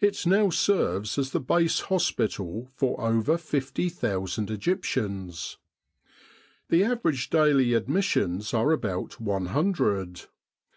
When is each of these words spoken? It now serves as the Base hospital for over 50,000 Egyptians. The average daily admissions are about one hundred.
It 0.00 0.26
now 0.26 0.50
serves 0.50 1.16
as 1.16 1.30
the 1.30 1.38
Base 1.38 1.82
hospital 1.82 2.72
for 2.74 3.00
over 3.00 3.38
50,000 3.38 4.50
Egyptians. 4.50 5.58
The 6.70 6.82
average 6.82 7.30
daily 7.30 7.74
admissions 7.74 8.52
are 8.52 8.72
about 8.72 9.20
one 9.20 9.46
hundred. 9.46 10.22